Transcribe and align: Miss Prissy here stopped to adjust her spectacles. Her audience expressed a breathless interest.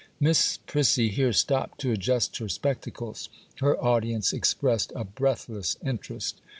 Miss 0.19 0.57
Prissy 0.57 1.09
here 1.09 1.31
stopped 1.31 1.79
to 1.81 1.91
adjust 1.91 2.37
her 2.37 2.49
spectacles. 2.49 3.29
Her 3.59 3.79
audience 3.79 4.33
expressed 4.33 4.91
a 4.95 5.03
breathless 5.03 5.77
interest. 5.85 6.41